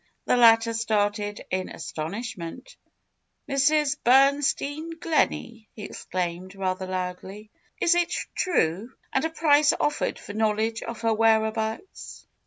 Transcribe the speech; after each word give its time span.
The 0.25 0.35
latter 0.35 0.73
started 0.73 1.41
in 1.51 1.69
astonish 1.69 2.35
ment. 2.35 2.75
^^Mrs. 3.47 3.97
Bernstein 4.03 4.93
Gleney!" 4.95 5.67
he 5.75 5.83
exclaimed, 5.83 6.55
rather 6.55 6.87
loudly, 6.87 7.51
it 7.79 8.11
true? 8.33 8.93
And 9.13 9.25
a 9.25 9.29
price 9.29 9.73
offered 9.79 10.17
for 10.17 10.33
knowledge 10.33 10.81
of 10.81 11.01
her 11.01 11.13
whereabouts 11.13 12.25